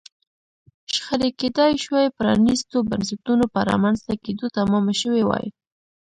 [0.93, 5.45] شخړې کېدای شوای پرانیستو بنسټونو په رامنځته کېدو تمامه شوې وای.